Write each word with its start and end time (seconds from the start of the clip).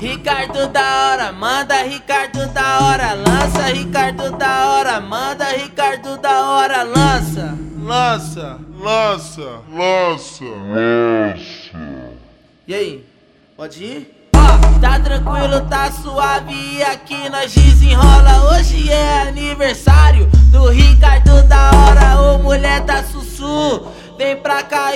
Ricardo 0.00 0.68
da 0.68 1.10
hora, 1.10 1.32
manda 1.32 1.82
Ricardo 1.82 2.46
da 2.48 2.80
hora, 2.80 3.14
lança 3.14 3.62
Ricardo 3.72 4.30
da 4.36 4.68
hora, 4.68 5.00
manda 5.00 5.46
Ricardo 5.46 6.18
da 6.18 6.50
hora, 6.50 6.82
lança. 6.82 7.56
Lança, 7.82 8.58
lança, 8.78 9.62
lança, 9.72 10.44
lança. 10.44 12.10
E 12.68 12.74
aí, 12.74 13.06
pode 13.56 13.84
ir? 13.84 14.30
Tá 14.80 15.00
tranquilo, 15.00 15.62
tá 15.68 15.90
suave 15.90 16.52
e 16.52 16.82
aqui 16.82 17.30
nós 17.30 17.54
desenrola. 17.54 18.52
Hoje 18.52 18.90
é 18.90 19.22
aniversário 19.22 20.26
do 20.52 20.68
Ricardo 20.68 21.35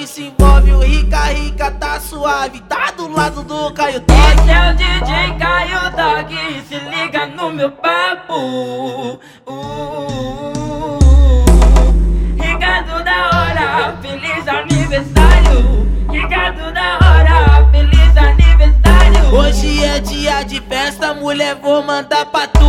e 0.00 0.06
se 0.06 0.24
envolve, 0.24 0.72
o 0.72 0.80
Rica 0.80 1.18
Rica 1.26 1.70
tá 1.70 2.00
suave, 2.00 2.60
tá 2.62 2.90
do 2.96 3.08
lado 3.08 3.42
do 3.42 3.72
Caio 3.72 4.00
Dog. 4.00 4.12
Esse 4.12 4.50
é 4.50 4.70
o 4.70 4.74
DJ 4.74 5.38
Caio 5.38 5.90
Dog, 5.90 6.62
se 6.68 6.78
liga 6.78 7.26
no 7.26 7.50
meu 7.50 7.70
papo. 7.70 8.34
Uh, 8.34 9.20
uh, 9.46 9.50
uh. 9.50 10.94
Ricardo 12.40 13.04
da 13.04 13.26
hora, 13.28 13.96
feliz 14.02 14.48
aniversário. 14.48 15.86
Ricardo 16.10 16.72
da 16.72 16.98
hora, 16.98 17.68
feliz 17.70 18.16
aniversário. 18.16 19.34
Hoje 19.34 19.84
é 19.84 20.00
dia 20.00 20.42
de 20.42 20.60
festa, 20.62 21.14
mulher, 21.14 21.54
vou 21.56 21.82
mandar 21.82 22.26
pra 22.26 22.46
tu, 22.48 22.68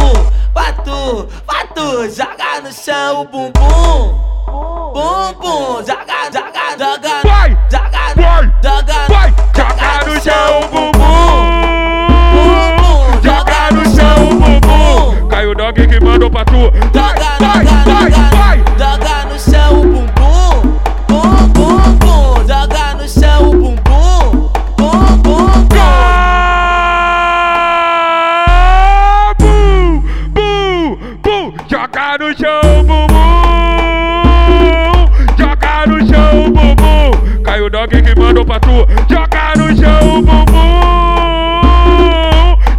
pra 0.53 0.73
tu, 0.73 1.27
pra 1.45 1.67
tu, 1.67 2.09
joga 2.09 2.61
no 2.61 2.71
chão 2.71 3.21
o 3.21 3.25
bumbum. 3.25 4.35
Bum 4.95 5.33
bum, 5.41 5.83
joga, 5.85 6.31
joga, 6.31 6.44
joga, 6.77 7.21
Vai, 7.23 7.57
joga, 7.71 8.13
vai, 8.15 8.51
joga, 8.61 9.07
vai, 9.07 9.33
joga 9.55 10.05
no 10.05 10.21
chão 10.21 10.59
o 10.59 10.67
bumbum. 10.67 10.91
bum 12.33 12.75
bum, 12.77 13.21
Joga 13.23 13.71
no 13.71 13.83
chão 13.95 14.29
o 14.29 14.35
bumbum. 14.35 15.27
Caiu 15.29 15.51
o 15.51 15.55
dog 15.55 15.87
que 15.87 15.99
mandou 16.03 16.29
pra 16.29 16.43
tu. 16.45 16.53
Joga, 16.93 17.37
vai, 17.39 17.65
joga, 17.65 17.83
vai, 17.85 18.11
joga, 18.11 18.35
vai. 18.35 18.57
joga 18.77 19.25
no 19.25 19.39
chão 19.39 19.79
o 19.79 19.83
bumbum. 19.83 20.79
Bum 21.07 21.47
bum 21.53 21.95
bum, 21.95 22.47
joga 22.47 22.93
no 22.95 23.07
chão 23.07 23.49
o 23.49 23.53
bumbum. 23.53 24.49
Bum 24.77 25.17
bum, 25.23 25.63
bum, 30.33 30.97
bum. 31.23 31.53
Joga 31.69 32.17
no 32.17 32.37
chão 32.37 32.59
o 32.79 32.83
bumbum. 32.83 33.14
Dog 37.85 38.01
que 38.01 38.19
mandou 38.19 38.45
pra 38.45 38.59
tu. 38.59 38.85
Joga 39.09 39.53
no 39.57 39.75
chão 39.77 40.17
o 40.17 40.21
bumbum. 40.21 40.55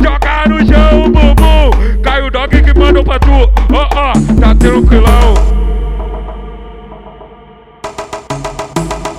Joga 0.03 0.49
no 0.49 0.67
chão 0.67 1.05
o 1.05 1.09
bumbum. 1.09 2.03
Caiu 2.03 2.27
o 2.27 2.31
dog 2.31 2.63
que 2.63 2.79
mandou 2.79 3.05
pra 3.05 3.19
tu. 3.19 3.31
Ó, 3.31 3.89
ó, 3.95 4.13
tá 4.41 4.55
tranquilão. 4.55 5.35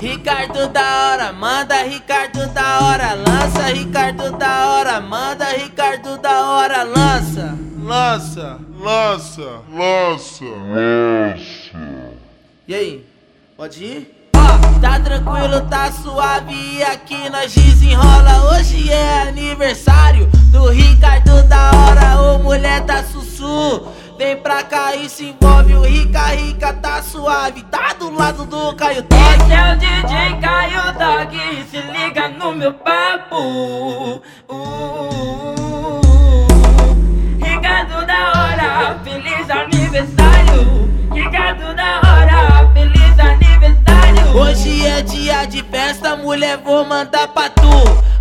Ricardo 0.02 0.68
da 0.68 1.12
hora, 1.12 1.34
manda 1.34 1.84
Ricardo 1.84 2.48
da 2.54 2.80
hora, 2.82 3.14
lança 3.14 3.74
Ricardo 3.74 4.32
da 4.38 4.68
hora, 4.68 5.02
manda 5.02 5.46
Ricardo 5.46 6.18
da 6.18 6.52
hora, 6.52 6.84
lança. 6.84 7.58
Lança, 7.82 8.60
lança, 8.80 9.62
lança, 9.72 10.46
lança. 10.46 12.12
E 12.68 12.76
aí, 12.76 13.06
pode 13.56 13.84
ir? 13.84 14.17
Tá 14.82 15.00
tranquilo, 15.00 15.62
tá 15.70 15.92
suave 15.92 16.54
e 16.54 16.84
aqui 16.84 17.30
nós 17.32 17.54
desenrola. 17.54 18.52
Hoje 18.52 18.92
é 18.92 19.24
aniversário 19.24 20.28
do 20.52 20.70
Ricardo 20.70 21.42
da 21.48 21.72
hora, 21.72 22.22
ô 22.22 22.40
mulher 22.40 22.86
tá 22.86 23.04
sussu. 23.04 23.88
Vem 24.18 24.38
pra 24.38 24.64
cá 24.64 24.96
e 24.96 25.10
se 25.10 25.26
envolve, 25.26 25.74
o 25.74 25.82
Rica 25.82 26.20
Rica 26.28 26.74
tá 26.74 27.02
suave, 27.02 27.64
tá 27.64 27.94
do 27.94 28.12
lado 28.12 28.46
do 28.46 28.76
Caio 28.76 29.04
Dog. 29.04 29.14
Esse 29.14 29.54
é 29.54 29.74
o 29.74 29.78
DJ 29.78 30.42
Caio 30.42 30.94
Dog, 30.94 31.66
se 31.70 31.78
liga 31.78 32.28
no 32.30 32.54
meu 32.54 32.74
papo. 32.74 34.22
Mulher, 46.28 46.58
vou 46.58 46.84
mandar 46.84 47.30
pra 47.30 47.50
tu, 47.50 47.64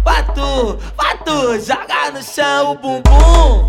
pra 0.05 0.23
tu, 0.23 0.79
pra 0.97 1.17
tu, 1.17 1.59
joga 1.59 2.13
no 2.13 2.23
chão 2.23 2.71
o 2.71 2.75
bumbum. 2.77 3.65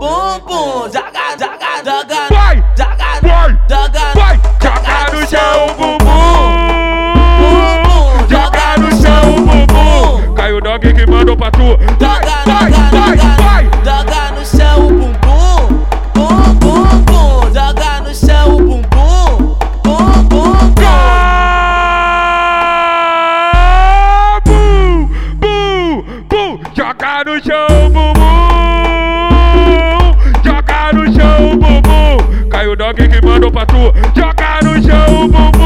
Bum 0.00 0.40
bum, 0.40 0.90
joga, 0.92 1.36
joga, 1.38 1.76
joga, 1.84 2.31
Joga 27.22 27.30
no 27.30 27.44
chão 27.44 27.66
o 27.86 27.90
bumbum. 27.90 28.22
Joga 30.44 30.92
no 30.92 31.12
chão 31.14 31.50
o 31.50 31.56
bumbum. 31.56 32.48
Caiu 32.50 32.72
o 32.72 32.76
dog 32.76 33.08
que 33.08 33.24
mandou 33.24 33.52
pra 33.52 33.64
tu. 33.64 33.92
Joga 34.16 34.58
no 34.64 34.82
chão 34.82 35.24
o 35.24 35.28
bumbum. 35.28 35.62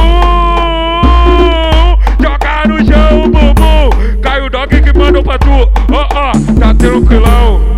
Joga 2.20 2.68
no 2.68 2.84
chão 2.84 3.24
o 3.24 3.28
bumbum. 3.28 4.20
Caiu 4.20 4.44
o 4.44 4.50
dog 4.50 4.82
que 4.82 4.98
mandou 4.98 5.22
pra 5.22 5.38
tu. 5.38 5.48
Ó, 5.92 6.06
ó, 6.14 6.32
tá 6.60 6.74
tranquilão. 6.74 7.75